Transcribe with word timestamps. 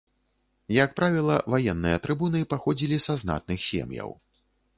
Як 0.83 0.95
правіла, 0.99 1.35
ваенныя 1.55 1.97
трыбуны 2.07 2.41
паходзілі 2.55 2.97
са 3.05 3.13
знатных 3.25 3.59
сем'яў. 3.69 4.09